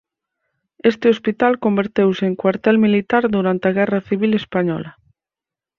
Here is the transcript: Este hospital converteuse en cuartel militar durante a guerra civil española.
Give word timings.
Este 0.91 1.05
hospital 1.13 1.53
converteuse 1.65 2.25
en 2.29 2.35
cuartel 2.41 2.77
militar 2.85 3.23
durante 3.35 3.65
a 3.67 3.75
guerra 3.79 3.99
civil 4.09 4.31
española. 4.41 4.91